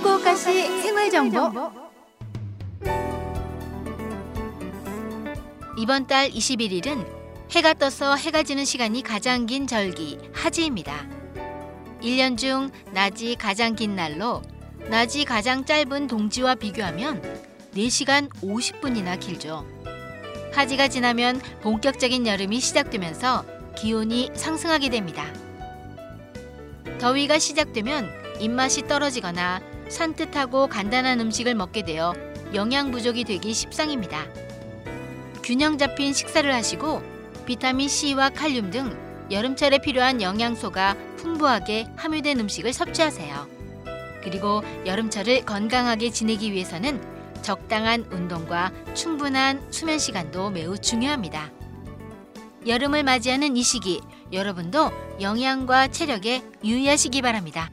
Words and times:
후쿠오카시 0.00 0.80
생활 0.80 1.10
정보 1.10 1.70
이번 5.76 6.06
달 6.06 6.30
21일은 6.30 7.06
해가 7.50 7.74
떠서 7.74 8.16
해가 8.16 8.42
지는 8.42 8.64
시간이 8.64 9.02
가장 9.02 9.44
긴 9.44 9.66
절기 9.66 10.18
하지입니다. 10.32 11.06
1년 12.02 12.38
중 12.38 12.70
낮이 12.92 13.36
가장 13.38 13.74
긴 13.74 13.94
날로 13.94 14.40
낮이 14.88 15.26
가장 15.26 15.66
짧은 15.66 16.06
동지와 16.06 16.54
비교하면 16.54 17.20
4시간 17.74 18.30
50분이나 18.40 19.20
길죠. 19.20 19.66
하지가 20.54 20.88
지나면 20.88 21.40
본격적인 21.60 22.26
여름이 22.26 22.60
시작되면서 22.60 23.44
기온이 23.76 24.30
상승하게 24.34 24.88
됩니다. 24.88 25.26
더위가 26.98 27.38
시작되면 27.38 28.10
입맛이 28.40 28.86
떨어지거나 28.86 29.69
산뜻하고 29.90 30.68
간단한 30.68 31.20
음식을 31.20 31.54
먹게 31.54 31.82
되어 31.82 32.14
영양 32.54 32.90
부족이 32.90 33.24
되기 33.24 33.52
십상입니다. 33.52 34.26
균형 35.42 35.78
잡힌 35.78 36.12
식사를 36.12 36.52
하시고 36.52 37.02
비타민 37.44 37.88
C와 37.88 38.30
칼륨 38.30 38.70
등 38.70 38.96
여름철에 39.30 39.78
필요한 39.78 40.22
영양소가 40.22 40.96
풍부하게 41.16 41.86
함유된 41.96 42.40
음식을 42.40 42.72
섭취하세요. 42.72 43.48
그리고 44.22 44.62
여름철을 44.86 45.44
건강하게 45.44 46.10
지내기 46.10 46.52
위해서는 46.52 47.00
적당한 47.42 48.06
운동과 48.10 48.72
충분한 48.94 49.68
수면 49.70 49.98
시간도 49.98 50.50
매우 50.50 50.76
중요합니다. 50.78 51.50
여름을 52.66 53.02
맞이하는 53.02 53.56
이 53.56 53.62
시기, 53.62 54.00
여러분도 54.32 54.90
영양과 55.20 55.88
체력에 55.88 56.42
유의하시기 56.62 57.22
바랍니다. 57.22 57.70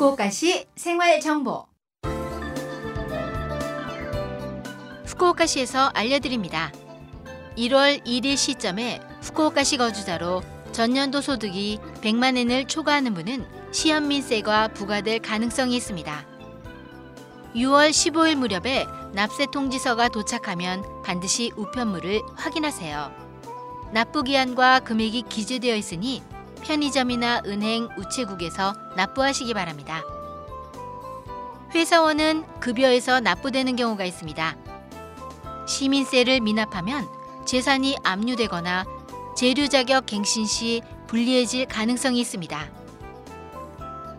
후쿠오카시 0.00 0.64
생활 0.76 1.20
정보. 1.20 1.66
후쿠오카시에서 5.04 5.90
알려드립니다. 5.92 6.72
1월 7.58 8.02
1일 8.06 8.38
시점에 8.38 8.98
후쿠오카시 9.20 9.76
거주자로 9.76 10.40
전년도 10.72 11.20
소득이 11.20 11.80
100만 12.00 12.38
엔을 12.38 12.66
초과하는 12.66 13.12
분은 13.12 13.46
시연민세가 13.72 14.68
부과될 14.68 15.18
가능성이 15.18 15.76
있습니다. 15.76 16.26
6월 17.54 17.90
15일 17.90 18.36
무렵에 18.36 18.86
납세 19.12 19.48
통지서가 19.52 20.08
도착하면 20.08 20.82
반드시 21.04 21.52
우편물을 21.56 22.22
확인하세요. 22.36 23.12
납부 23.92 24.22
기한과 24.22 24.80
금액이 24.80 25.24
기재되어 25.28 25.76
있으니 25.76 26.22
편의점이나 26.60 27.42
은행, 27.46 27.88
우체국에서 27.96 28.74
납부하시기 28.96 29.54
바랍니다. 29.54 30.02
회사원은 31.74 32.44
급여에서 32.60 33.20
납부되는 33.20 33.76
경우가 33.76 34.04
있습니다. 34.04 34.56
시민세를 35.66 36.40
미납하면 36.40 37.08
재산이 37.46 37.96
압류되거나 38.02 38.84
재료 39.36 39.66
자격 39.68 40.06
갱신 40.06 40.46
시 40.46 40.82
불리해질 41.06 41.66
가능성이 41.66 42.20
있습니다. 42.20 42.70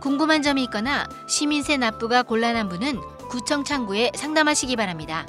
궁금한 0.00 0.42
점이 0.42 0.64
있거나 0.64 1.06
시민세 1.28 1.76
납부가 1.76 2.22
곤란한 2.22 2.68
분은 2.68 3.00
구청 3.28 3.64
창구에 3.64 4.12
상담하시기 4.14 4.76
바랍니다. 4.76 5.26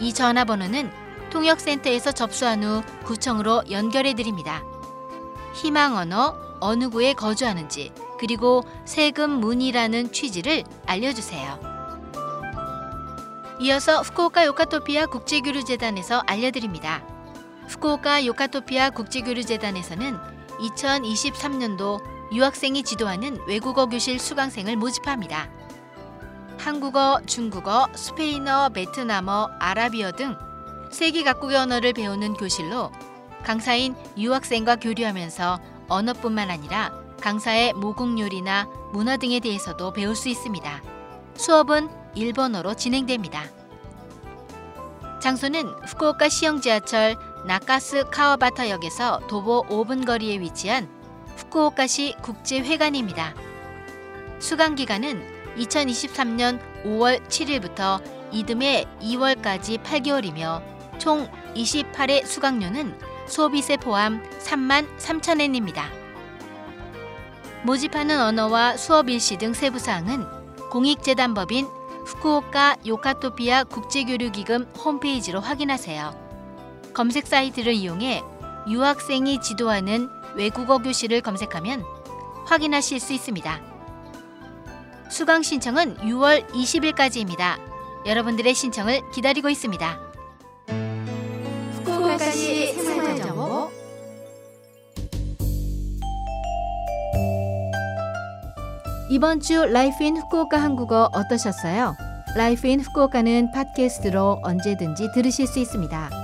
이 0.00 0.12
전화번호는 0.12 0.90
통역센터에서 1.30 2.12
접수한 2.12 2.62
후 2.62 2.82
구청으로 3.04 3.62
연결해 3.70 4.14
드립니다. 4.14 4.62
희망 5.54 5.96
언어, 5.96 6.36
어느 6.60 6.88
구에 6.88 7.12
거주하는지, 7.12 7.92
그리고 8.18 8.62
세금 8.84 9.30
문의라는 9.30 10.12
취지를 10.12 10.64
알려주세요. 10.86 11.74
이어서 13.60 14.00
후쿠오카 14.00 14.46
요카토피아 14.46 15.06
국제교류재단에서 15.06 16.22
알려드립니다. 16.26 17.13
후쿠오카 17.68 18.26
요카토피아 18.26 18.90
국제교류재단에서는 18.90 20.18
2023년도 20.58 22.00
유학생이 22.32 22.82
지도하는 22.82 23.38
외국어 23.46 23.86
교실 23.86 24.18
수강생을 24.18 24.76
모집합니다. 24.76 25.48
한국어, 26.58 27.20
중국어, 27.26 27.88
스페인어, 27.94 28.70
베트남어, 28.70 29.50
아라비어 29.58 30.12
등 30.12 30.36
세계 30.90 31.24
각국의 31.24 31.56
언어를 31.56 31.92
배우는 31.92 32.34
교실로 32.34 32.90
강사인 33.42 33.94
유학생과 34.16 34.76
교류하면서 34.76 35.60
언어뿐만 35.88 36.50
아니라 36.50 36.92
강사의 37.20 37.72
모국 37.74 38.18
요리나 38.18 38.68
문화 38.92 39.16
등에 39.16 39.40
대해서도 39.40 39.92
배울 39.92 40.14
수 40.14 40.28
있습니다. 40.28 40.82
수업은 41.34 41.88
일본어로 42.14 42.74
진행됩니다. 42.74 43.42
장소는 45.20 45.68
후쿠오카 45.86 46.28
시형 46.28 46.60
지하철 46.60 47.16
나카스 47.46 48.04
카와바타 48.10 48.70
역에서 48.70 49.20
도보 49.28 49.66
5분 49.68 50.06
거리에 50.06 50.40
위치한 50.40 50.88
후쿠오카시 51.36 52.16
국제회관입니다. 52.22 53.34
수강 54.38 54.74
기간은 54.74 55.22
2023년 55.58 56.58
5월 56.84 57.22
7일부터 57.28 58.02
이듬해 58.32 58.86
2월까지 59.02 59.82
8개월이며 59.82 60.62
총 60.98 61.28
28회 61.54 62.24
수강료는 62.24 62.98
소비세 63.26 63.76
포함 63.76 64.22
3만 64.40 64.86
3천엔입니다. 64.96 65.82
모집하는 67.64 68.20
언어와 68.20 68.78
수업 68.78 69.10
일시 69.10 69.36
등 69.36 69.52
세부 69.52 69.78
사항은 69.78 70.24
공익재단법인 70.70 71.66
후쿠오카 72.06 72.76
요카토피아 72.86 73.64
국제교류기금 73.64 74.64
홈페이지로 74.82 75.40
확인하세요. 75.40 76.23
검색 76.94 77.26
사이트를 77.26 77.74
이용해 77.74 78.22
유학생이 78.68 79.40
지도하는 79.40 80.08
외국어 80.36 80.78
교실을 80.78 81.20
검색하면 81.20 81.84
확인하실 82.46 83.00
수 83.00 83.12
있습니다. 83.12 83.60
수강 85.10 85.42
신청은 85.42 85.98
6월 85.98 86.48
20일까지입니다. 86.48 87.58
여러분들의 88.06 88.54
신청을 88.54 89.00
기다리고 89.12 89.48
있습니다. 89.48 89.98
후쿠오카시 91.72 92.72
생활정보 92.74 93.70
이번 99.10 99.40
주 99.40 99.66
Life 99.66 100.02
in 100.02 100.16
Fukuoka 100.16 100.60
한국어 100.60 101.10
어떠셨어요? 101.12 101.94
Life 102.36 102.66
in 102.66 102.80
Fukuoka는 102.80 103.52
팟캐스트로 103.52 104.40
언제든지 104.42 105.12
들으실 105.14 105.46
수 105.46 105.60
있습니다. 105.60 106.23